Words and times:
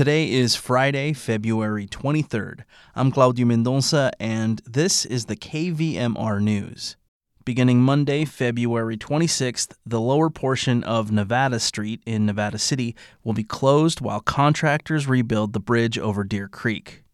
Today 0.00 0.30
is 0.30 0.56
Friday, 0.56 1.12
February 1.12 1.86
23rd. 1.86 2.60
I'm 2.94 3.12
Claudio 3.12 3.44
Mendonça, 3.44 4.10
and 4.18 4.62
this 4.64 5.04
is 5.04 5.26
the 5.26 5.36
KVMR 5.36 6.40
News. 6.40 6.96
Beginning 7.44 7.82
Monday, 7.82 8.24
February 8.24 8.96
26th, 8.96 9.74
the 9.84 10.00
lower 10.00 10.30
portion 10.30 10.82
of 10.84 11.12
Nevada 11.12 11.60
Street 11.60 12.02
in 12.06 12.24
Nevada 12.24 12.56
City 12.56 12.96
will 13.24 13.34
be 13.34 13.44
closed 13.44 14.00
while 14.00 14.20
contractors 14.20 15.06
rebuild 15.06 15.52
the 15.52 15.60
bridge 15.60 15.98
over 15.98 16.24
Deer 16.24 16.48
Creek. 16.48 17.04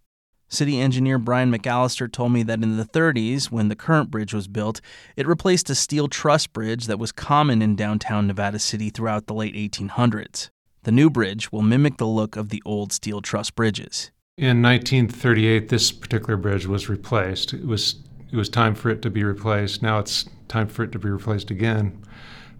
City 0.46 0.78
engineer 0.78 1.18
Brian 1.18 1.50
McAllister 1.50 2.06
told 2.12 2.30
me 2.30 2.44
that 2.44 2.62
in 2.62 2.76
the 2.76 2.84
30s, 2.84 3.46
when 3.46 3.68
the 3.68 3.74
current 3.74 4.12
bridge 4.12 4.32
was 4.32 4.46
built, 4.46 4.80
it 5.16 5.26
replaced 5.26 5.68
a 5.70 5.74
steel 5.74 6.06
truss 6.06 6.46
bridge 6.46 6.86
that 6.86 7.00
was 7.00 7.10
common 7.10 7.62
in 7.62 7.74
downtown 7.74 8.28
Nevada 8.28 8.60
City 8.60 8.90
throughout 8.90 9.26
the 9.26 9.34
late 9.34 9.56
1800s. 9.56 10.50
The 10.86 10.92
new 10.92 11.10
bridge 11.10 11.50
will 11.50 11.62
mimic 11.62 11.96
the 11.96 12.06
look 12.06 12.36
of 12.36 12.50
the 12.50 12.62
old 12.64 12.92
steel 12.92 13.20
truss 13.20 13.50
bridges. 13.50 14.12
In 14.38 14.62
1938, 14.62 15.68
this 15.68 15.90
particular 15.90 16.36
bridge 16.36 16.66
was 16.66 16.88
replaced. 16.88 17.52
It 17.52 17.66
was 17.66 17.96
it 18.30 18.36
was 18.36 18.48
time 18.48 18.76
for 18.76 18.90
it 18.90 19.02
to 19.02 19.10
be 19.10 19.24
replaced. 19.24 19.82
Now 19.82 19.98
it's 19.98 20.26
time 20.46 20.68
for 20.68 20.84
it 20.84 20.92
to 20.92 21.00
be 21.00 21.08
replaced 21.08 21.50
again 21.50 22.00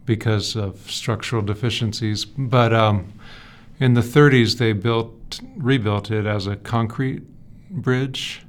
because 0.06 0.56
of 0.56 0.90
structural 0.90 1.40
deficiencies. 1.40 2.24
But 2.24 2.72
um, 2.74 3.12
in 3.78 3.94
the 3.94 4.00
30s, 4.00 4.58
they 4.58 4.72
built 4.72 5.38
rebuilt 5.56 6.10
it 6.10 6.26
as 6.26 6.48
a 6.48 6.56
concrete 6.56 7.22
bridge, 7.70 8.42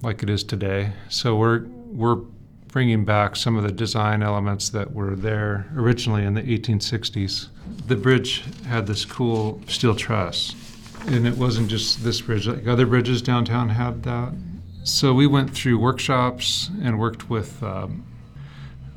like 0.00 0.22
it 0.22 0.30
is 0.30 0.42
today. 0.42 0.94
So 1.10 1.36
we're 1.36 1.66
we're 1.92 2.22
bringing 2.68 3.04
back 3.04 3.36
some 3.36 3.56
of 3.56 3.64
the 3.64 3.70
design 3.70 4.22
elements 4.22 4.70
that 4.70 4.94
were 4.94 5.14
there 5.14 5.70
originally 5.76 6.24
in 6.24 6.32
the 6.32 6.42
1860s. 6.42 7.48
The 7.86 7.96
bridge 7.96 8.42
had 8.66 8.86
this 8.86 9.04
cool 9.04 9.60
steel 9.68 9.94
truss, 9.94 10.54
and 11.06 11.26
it 11.26 11.36
wasn't 11.36 11.68
just 11.68 12.02
this 12.02 12.20
bridge, 12.20 12.46
like 12.46 12.66
other 12.66 12.86
bridges 12.86 13.20
downtown 13.20 13.68
had 13.68 14.02
that. 14.04 14.32
So 14.84 15.14
we 15.14 15.26
went 15.26 15.54
through 15.54 15.78
workshops 15.78 16.70
and 16.82 16.98
worked 16.98 17.30
with. 17.30 17.62
Um, 17.62 18.04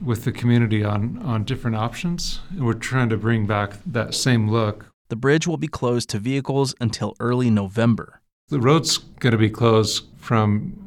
with 0.03 0.25
the 0.25 0.31
community 0.31 0.83
on, 0.83 1.17
on 1.23 1.43
different 1.43 1.75
options, 1.75 2.39
and 2.51 2.65
we're 2.65 2.73
trying 2.73 3.09
to 3.09 3.17
bring 3.17 3.47
back 3.47 3.73
that 3.85 4.13
same 4.13 4.47
look. 4.47 4.85
The 5.09 5.15
bridge 5.15 5.47
will 5.47 5.57
be 5.57 5.67
closed 5.67 6.09
to 6.09 6.19
vehicles 6.19 6.75
until 6.79 7.15
early 7.19 7.49
November. 7.49 8.21
The 8.49 8.59
road's 8.59 8.97
going 8.97 9.31
to 9.31 9.37
be 9.37 9.49
closed 9.49 10.05
from 10.17 10.77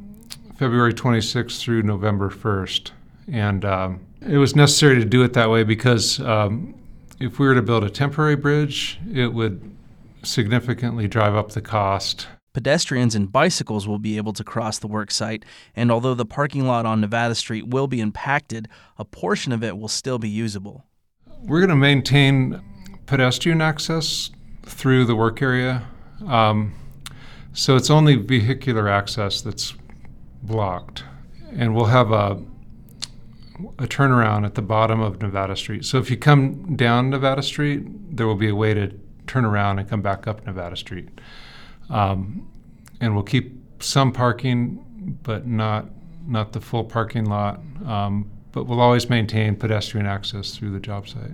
February 0.56 0.94
26th 0.94 1.60
through 1.60 1.82
November 1.82 2.30
1st. 2.30 2.90
And 3.32 3.64
um, 3.64 4.00
it 4.20 4.38
was 4.38 4.54
necessary 4.54 4.96
to 4.96 5.04
do 5.04 5.22
it 5.22 5.32
that 5.32 5.50
way 5.50 5.62
because 5.62 6.20
um, 6.20 6.74
if 7.20 7.38
we 7.38 7.46
were 7.46 7.54
to 7.54 7.62
build 7.62 7.84
a 7.84 7.90
temporary 7.90 8.34
bridge, 8.34 8.98
it 9.12 9.34
would 9.34 9.76
significantly 10.22 11.06
drive 11.06 11.34
up 11.34 11.52
the 11.52 11.60
cost. 11.60 12.26
Pedestrians 12.52 13.14
and 13.14 13.30
bicycles 13.30 13.86
will 13.86 13.98
be 13.98 14.16
able 14.16 14.32
to 14.32 14.42
cross 14.42 14.78
the 14.78 14.88
work 14.88 15.10
site, 15.10 15.44
and 15.76 15.92
although 15.92 16.14
the 16.14 16.26
parking 16.26 16.66
lot 16.66 16.84
on 16.84 17.00
Nevada 17.00 17.34
Street 17.34 17.68
will 17.68 17.86
be 17.86 18.00
impacted, 18.00 18.68
a 18.98 19.04
portion 19.04 19.52
of 19.52 19.62
it 19.62 19.78
will 19.78 19.88
still 19.88 20.18
be 20.18 20.28
usable. 20.28 20.84
We're 21.42 21.60
going 21.60 21.70
to 21.70 21.76
maintain 21.76 22.60
pedestrian 23.06 23.60
access 23.60 24.30
through 24.64 25.04
the 25.04 25.14
work 25.14 25.42
area. 25.42 25.86
Um, 26.26 26.74
so 27.52 27.76
it's 27.76 27.90
only 27.90 28.16
vehicular 28.16 28.88
access 28.88 29.40
that's 29.42 29.74
blocked, 30.42 31.04
and 31.52 31.74
we'll 31.74 31.86
have 31.86 32.10
a 32.10 32.42
a 33.78 33.86
turnaround 33.86 34.44
at 34.44 34.54
the 34.54 34.62
bottom 34.62 35.00
of 35.00 35.20
Nevada 35.20 35.56
Street. 35.56 35.84
So 35.84 35.98
if 35.98 36.10
you 36.10 36.16
come 36.16 36.76
down 36.76 37.10
Nevada 37.10 37.42
Street, 37.42 38.16
there 38.16 38.26
will 38.26 38.34
be 38.36 38.48
a 38.48 38.54
way 38.54 38.74
to 38.74 38.92
turn 39.26 39.44
around 39.44 39.78
and 39.78 39.88
come 39.88 40.02
back 40.02 40.26
up 40.26 40.44
Nevada 40.46 40.76
Street. 40.76 41.08
Um, 41.88 42.48
and 43.00 43.14
we'll 43.14 43.24
keep 43.24 43.82
some 43.82 44.12
parking, 44.12 45.18
but 45.22 45.46
not 45.46 45.86
not 46.26 46.52
the 46.52 46.60
full 46.60 46.84
parking 46.84 47.24
lot. 47.24 47.60
Um, 47.86 48.30
but 48.52 48.64
we'll 48.64 48.80
always 48.80 49.08
maintain 49.08 49.56
pedestrian 49.56 50.06
access 50.06 50.56
through 50.56 50.72
the 50.72 50.80
job 50.80 51.08
site. 51.08 51.32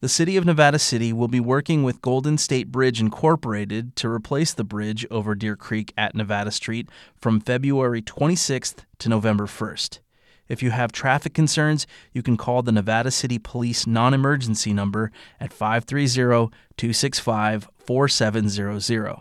The 0.00 0.08
City 0.10 0.36
of 0.36 0.44
Nevada 0.44 0.78
City 0.78 1.12
will 1.12 1.28
be 1.28 1.40
working 1.40 1.82
with 1.82 2.02
Golden 2.02 2.36
State 2.36 2.70
Bridge 2.70 3.00
Incorporated 3.00 3.96
to 3.96 4.10
replace 4.10 4.52
the 4.52 4.62
bridge 4.62 5.06
over 5.10 5.34
Deer 5.34 5.56
Creek 5.56 5.94
at 5.96 6.14
Nevada 6.14 6.50
Street 6.50 6.88
from 7.16 7.40
February 7.40 8.02
26th 8.02 8.84
to 8.98 9.08
November 9.08 9.46
1st. 9.46 10.00
If 10.48 10.62
you 10.62 10.70
have 10.70 10.92
traffic 10.92 11.34
concerns, 11.34 11.86
you 12.12 12.22
can 12.22 12.36
call 12.36 12.62
the 12.62 12.70
Nevada 12.72 13.10
City 13.10 13.38
Police 13.38 13.86
non 13.86 14.14
emergency 14.14 14.72
number 14.72 15.10
at 15.40 15.52
530 15.52 16.54
265 16.76 17.68
4700. 17.78 19.16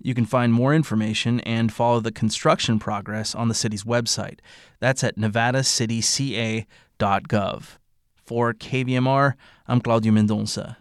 You 0.00 0.14
can 0.14 0.26
find 0.26 0.52
more 0.52 0.72
information 0.74 1.40
and 1.40 1.72
follow 1.72 1.98
the 2.00 2.12
construction 2.12 2.78
progress 2.78 3.34
on 3.34 3.48
the 3.48 3.54
city's 3.54 3.84
website. 3.84 4.40
That's 4.78 5.02
at 5.02 5.16
nevadacityca.gov. 5.16 7.64
For 8.14 8.52
KVMR, 8.52 9.32
I'm 9.66 9.80
Claudio 9.80 10.12
Mendonça. 10.12 10.76